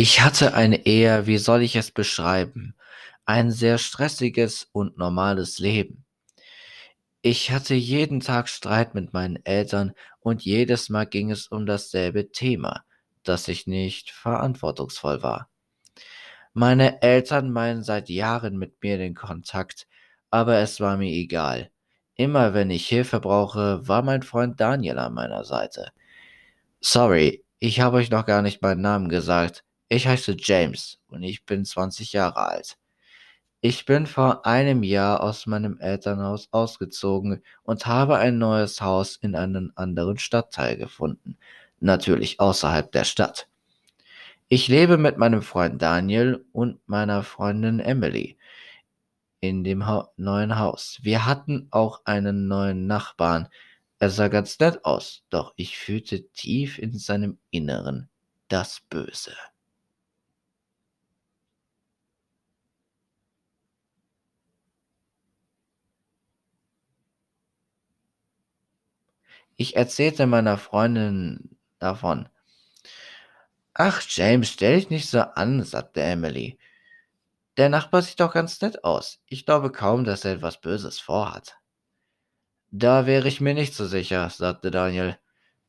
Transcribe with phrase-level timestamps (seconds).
[0.00, 2.76] Ich hatte eine eher, wie soll ich es beschreiben,
[3.24, 6.04] ein sehr stressiges und normales Leben.
[7.20, 12.30] Ich hatte jeden Tag Streit mit meinen Eltern und jedes Mal ging es um dasselbe
[12.30, 12.84] Thema,
[13.24, 15.48] dass ich nicht verantwortungsvoll war.
[16.52, 19.88] Meine Eltern meinen seit Jahren mit mir den Kontakt,
[20.30, 21.72] aber es war mir egal.
[22.14, 25.90] Immer wenn ich Hilfe brauche, war mein Freund Daniel an meiner Seite.
[26.80, 29.64] Sorry, ich habe euch noch gar nicht meinen Namen gesagt.
[29.88, 32.76] Ich heiße James und ich bin 20 Jahre alt.
[33.60, 39.34] Ich bin vor einem Jahr aus meinem Elternhaus ausgezogen und habe ein neues Haus in
[39.34, 41.38] einem anderen Stadtteil gefunden,
[41.80, 43.48] natürlich außerhalb der Stadt.
[44.48, 48.38] Ich lebe mit meinem Freund Daniel und meiner Freundin Emily
[49.40, 50.98] in dem ha neuen Haus.
[51.02, 53.48] Wir hatten auch einen neuen Nachbarn.
[53.98, 58.08] Er sah ganz nett aus, doch ich fühlte tief in seinem Inneren
[58.48, 59.32] das Böse.
[69.60, 72.28] Ich erzählte meiner Freundin davon.
[73.74, 76.60] Ach, James, stell dich nicht so an, sagte Emily.
[77.56, 79.20] Der Nachbar sieht doch ganz nett aus.
[79.26, 81.58] Ich glaube kaum, dass er etwas Böses vorhat.
[82.70, 85.18] Da wäre ich mir nicht so sicher, sagte Daniel.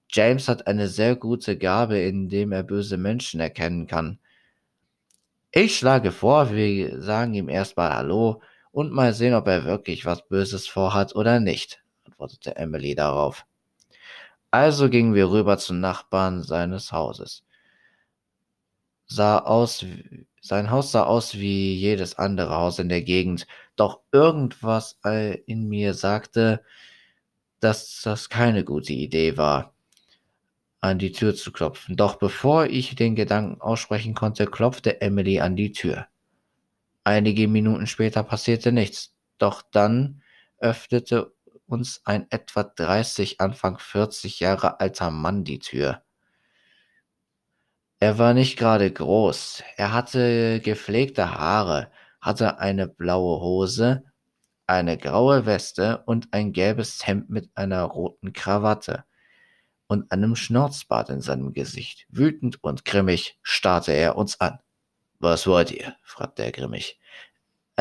[0.08, 4.20] James hat eine sehr gute Gabe, indem er böse Menschen erkennen kann.
[5.50, 10.28] Ich schlage vor, wir sagen ihm erstmal Hallo und mal sehen, ob er wirklich was
[10.28, 13.48] Böses vorhat oder nicht, antwortete Emily darauf.
[14.52, 17.44] Also gingen wir rüber zum Nachbarn seines Hauses.
[19.06, 19.86] Sah aus,
[20.42, 25.68] sein Haus sah aus wie jedes andere Haus in der Gegend, doch irgendwas äh, in
[25.68, 26.64] mir sagte,
[27.60, 29.74] dass das keine gute Idee war,
[30.82, 31.98] an die Tür zu klopfen.
[31.98, 36.08] Doch bevor ich den Gedanken aussprechen konnte, klopfte Emily an die Tür.
[37.04, 40.22] Einige Minuten später passierte nichts, doch dann
[40.60, 41.34] öffnete
[41.70, 46.02] uns ein etwa 30, Anfang 40 Jahre alter Mann die Tür.
[48.00, 51.92] Er war nicht gerade groß, er hatte gepflegte Haare,
[52.22, 54.04] hatte eine blaue Hose,
[54.68, 59.04] eine graue Weste und ein gelbes Hemd mit einer roten Krawatte
[59.88, 62.06] und einem Schnauzbart in seinem Gesicht.
[62.10, 64.60] Wütend und grimmig starrte er uns an.
[65.20, 65.96] Was wollt ihr?
[66.04, 67.00] fragte er grimmig.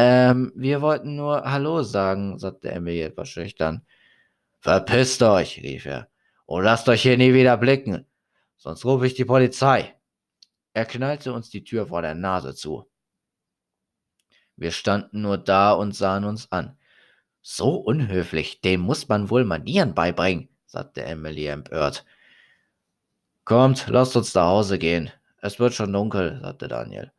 [0.00, 3.84] Ähm, wir wollten nur Hallo sagen, sagte Emily etwas schüchtern.
[4.60, 6.08] Verpisst euch, rief er,
[6.46, 8.06] und lasst euch hier nie wieder blicken,
[8.56, 9.96] sonst rufe ich die Polizei.
[10.72, 12.88] Er knallte uns die Tür vor der Nase zu.
[14.54, 16.78] Wir standen nur da und sahen uns an.
[17.42, 22.04] So unhöflich, dem muss man wohl Manieren beibringen, sagte Emily empört.
[23.44, 25.10] Kommt, lasst uns nach Hause gehen.
[25.38, 27.10] Es wird schon dunkel, sagte Daniel.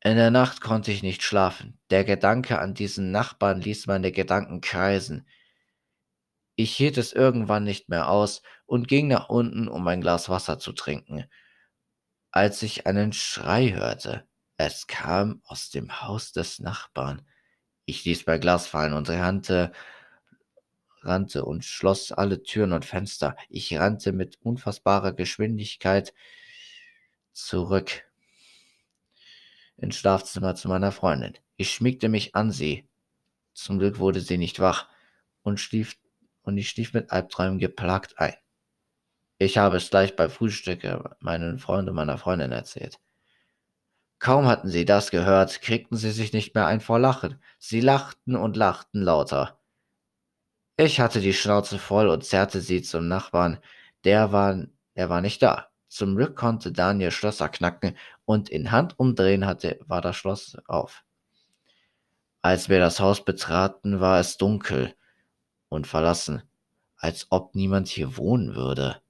[0.00, 1.78] In der Nacht konnte ich nicht schlafen.
[1.90, 5.26] Der Gedanke an diesen Nachbarn ließ meine Gedanken kreisen.
[6.54, 10.58] Ich hielt es irgendwann nicht mehr aus und ging nach unten, um ein Glas Wasser
[10.58, 11.26] zu trinken,
[12.30, 14.26] als ich einen Schrei hörte.
[14.56, 17.26] Es kam aus dem Haus des Nachbarn.
[17.84, 19.72] Ich ließ mein Glas fallen und rannte,
[21.02, 23.36] rannte und schloss alle Türen und Fenster.
[23.48, 26.14] Ich rannte mit unfassbarer Geschwindigkeit
[27.32, 28.05] zurück
[29.76, 31.34] ins Schlafzimmer zu meiner Freundin.
[31.56, 32.88] Ich schmiegte mich an sie.
[33.54, 34.88] Zum Glück wurde sie nicht wach
[35.42, 35.96] und schlief,
[36.42, 38.34] und ich schlief mit Albträumen geplagt ein.
[39.38, 40.82] Ich habe es gleich beim Frühstück
[41.20, 42.98] meinen Freunden und meiner Freundin erzählt.
[44.18, 47.38] Kaum hatten sie das gehört, kriegten sie sich nicht mehr ein vor Lachen.
[47.58, 49.58] Sie lachten und lachten lauter.
[50.78, 53.58] Ich hatte die Schnauze voll und zerrte sie zum Nachbarn.
[54.04, 55.70] Der war, er war nicht da.
[55.88, 61.04] Zum Glück konnte Daniel Schlösser knacken und in Handumdrehen hatte, war das Schloss auf.
[62.42, 64.94] Als wir das Haus betraten, war es dunkel
[65.68, 66.42] und verlassen,
[66.96, 69.00] als ob niemand hier wohnen würde.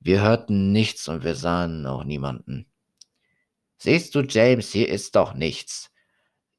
[0.00, 2.66] Wir hörten nichts und wir sahen auch niemanden.
[3.78, 5.90] Siehst du, James, hier ist doch nichts.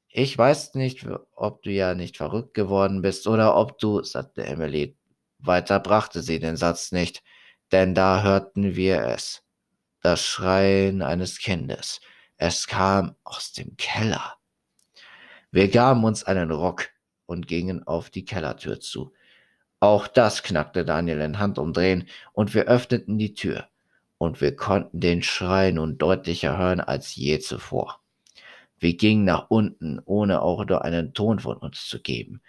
[0.10, 1.06] Ich weiß nicht,
[1.36, 4.96] ob du ja nicht verrückt geworden bist oder ob du, sagte Emily.
[5.40, 7.24] Weiter brachte sie den Satz nicht
[7.72, 9.44] denn da hörten wir es,
[10.02, 12.02] das Schreien eines Kindes.
[12.38, 14.36] Es kam aus dem Keller.
[15.52, 16.90] Wir gaben uns einen Rock
[17.26, 19.14] und gingen auf die Kellertür zu.
[19.80, 23.68] Auch das knackte Daniel in Handumdrehen und wir öffneten die Tür
[24.18, 28.02] und wir konnten den Schrei nun deutlicher hören als je zuvor.
[28.80, 32.42] Wir gingen nach unten, ohne auch nur einen Ton von uns zu geben.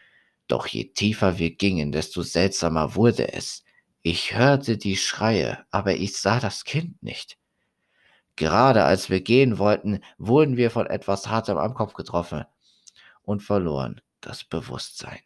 [0.47, 3.65] Doch je tiefer wir gingen, desto seltsamer wurde es.
[4.10, 7.37] Ich hörte die Schreie, aber ich sah das Kind nicht.
[8.37, 12.46] Gerade als wir gehen wollten, wurden wir von etwas Hartem am Kopf getroffen
[13.22, 15.19] und verloren das Bewusstsein.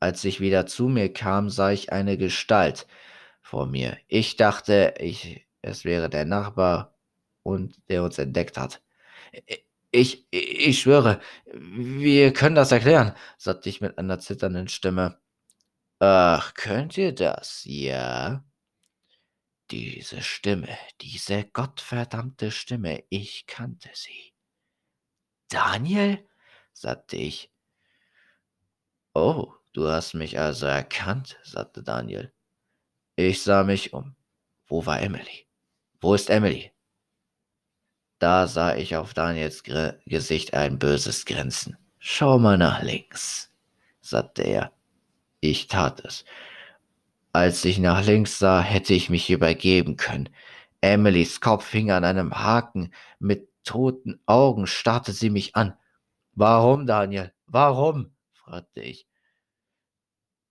[0.00, 2.86] Als ich wieder zu mir kam, sah ich eine Gestalt
[3.42, 3.98] vor mir.
[4.08, 6.98] Ich dachte, ich, es wäre der Nachbar
[7.42, 8.82] und der uns entdeckt hat.
[9.90, 15.20] Ich, ich schwöre, wir können das erklären, sagte ich mit einer zitternden Stimme.
[16.00, 18.44] Ach, könnt ihr das, ja?
[19.70, 20.68] Diese Stimme,
[21.00, 24.34] diese gottverdammte Stimme, ich kannte sie.
[25.48, 26.26] Daniel?
[26.72, 27.50] sagte ich.
[29.14, 32.32] Oh, Du hast mich also erkannt, sagte Daniel.
[33.16, 34.16] Ich sah mich um.
[34.66, 35.47] Wo war Emily?
[36.00, 36.72] Wo ist Emily?
[38.20, 41.76] Da sah ich auf Daniels Gr Gesicht ein böses Grinsen.
[41.98, 43.52] Schau mal nach links,
[44.00, 44.72] sagte er.
[45.40, 46.24] Ich tat es.
[47.32, 50.28] Als ich nach links sah, hätte ich mich übergeben können.
[50.80, 52.92] Emilys Kopf hing an einem Haken.
[53.18, 55.76] Mit toten Augen starrte sie mich an.
[56.32, 57.32] Warum, Daniel?
[57.46, 58.12] Warum?
[58.32, 59.06] fragte ich.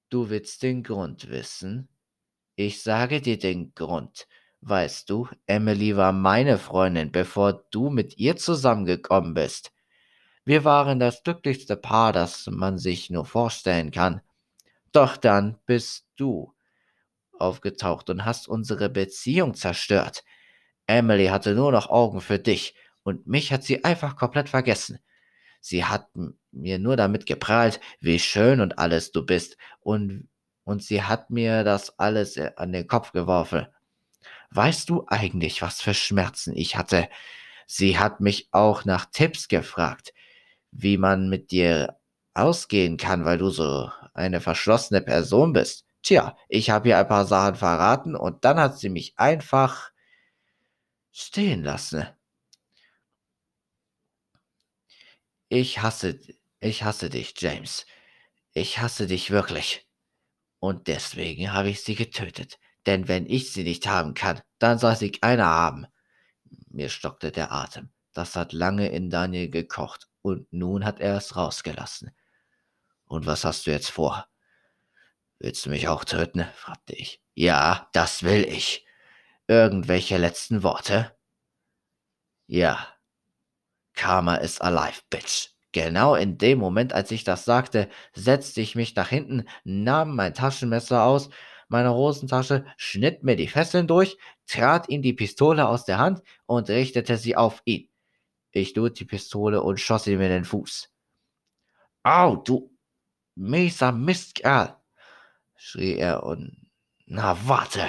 [0.10, 1.90] Du willst den Grund wissen?
[2.56, 4.28] Ich sage dir den Grund.
[4.70, 9.72] Weißt du, Emily war meine Freundin, bevor du mit ihr zusammengekommen bist.
[10.44, 14.20] Wir waren das glücklichste Paar, das man sich nur vorstellen kann.
[14.92, 16.54] Doch dann bist du
[17.40, 20.26] aufgetaucht und hast unsere Beziehung zerstört.
[20.86, 25.00] Emily hatte nur noch Augen für dich und mich hat sie einfach komplett vergessen.
[25.62, 26.10] Sie hat
[26.52, 30.28] mir nur damit geprahlt, wie schön und alles du bist, und,
[30.66, 33.66] und sie hat mir das alles äh, an den Kopf geworfen.
[34.52, 37.10] Weißt du eigentlich, was für Schmerzen ich hatte?
[37.68, 40.14] Sie hat mich auch nach Tipps gefragt,
[40.72, 42.00] wie man mit dir
[42.34, 45.86] ausgehen kann, weil du so eine verschlossene Person bist.
[46.04, 49.92] Tja, ich habe ihr ein paar Sachen verraten und dann hat sie mich einfach
[51.12, 52.08] stehen lassen.
[55.50, 56.20] Ich hasse,
[56.60, 57.86] ich hasse dich, James.
[58.54, 59.88] Ich hasse dich wirklich.
[60.60, 62.60] Und deswegen habe ich sie getötet.
[62.88, 65.86] Denn wenn ich sie nicht haben kann, dann soll sie keiner haben.
[66.70, 67.90] Mir stockte der Atem.
[68.14, 72.12] Das hat lange in Daniel gekocht und nun hat er es rausgelassen.
[73.06, 74.26] Und was hast du jetzt vor?
[75.38, 76.46] Willst du mich auch töten?
[76.56, 77.22] fragte ich.
[77.36, 78.88] Ja, das will ich.
[79.48, 81.16] Irgendwelche letzten Worte?
[82.48, 82.88] Ja,
[83.94, 85.50] Karma is alive, bitch.
[85.74, 90.34] Genau in dem Moment, als ich das sagte, setzte ich mich nach hinten, nahm mein
[90.34, 91.30] Taschenmesser aus
[91.70, 94.18] meiner Hosentasche, schnitt mir die Fesseln durch,
[94.48, 97.90] trat ihm die Pistole aus der Hand und richtete sie auf ihn.
[98.52, 100.90] Ich lud die Pistole und schoss ihm in den Fuß.
[102.04, 102.72] Au, du
[103.36, 104.76] mieser Mistkerl,
[105.56, 106.70] schrie er und
[107.06, 107.88] na warte.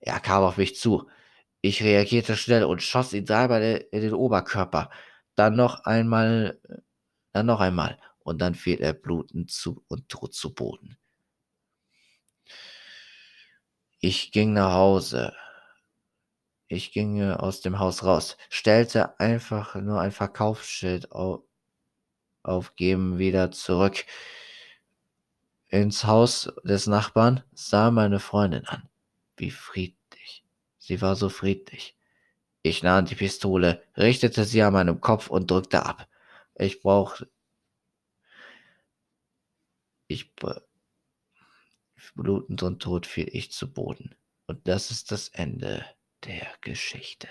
[0.00, 1.08] Er kam auf mich zu.
[1.60, 4.90] Ich reagierte schnell und schoss ihn dreimal in den Oberkörper
[5.36, 6.60] dann noch einmal,
[7.32, 10.98] dann noch einmal und dann fiel er blutend zu und tot zu Boden.
[14.00, 15.34] Ich ging nach Hause.
[16.68, 21.42] Ich ging aus dem Haus raus, stellte einfach nur ein Verkaufsschild auf,
[22.42, 24.04] aufgeben wieder zurück
[25.68, 28.88] ins Haus des Nachbarn, sah meine Freundin an.
[29.36, 30.44] Wie friedlich.
[30.78, 31.96] Sie war so friedlich.
[32.62, 36.08] Ich nahm die Pistole, richtete sie an meinem Kopf und drückte ab.
[36.54, 37.20] Ich brauch.
[40.08, 40.32] Ich.
[42.14, 44.14] Blutend und tot fiel ich zu Boden.
[44.46, 45.84] Und das ist das Ende
[46.24, 47.28] der Geschichte.